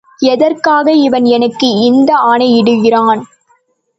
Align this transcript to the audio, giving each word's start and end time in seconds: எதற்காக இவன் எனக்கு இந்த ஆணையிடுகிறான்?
எதற்காக 0.19 0.93
இவன் 0.99 1.25
எனக்கு 1.25 1.67
இந்த 1.81 2.11
ஆணையிடுகிறான்? 2.23 3.21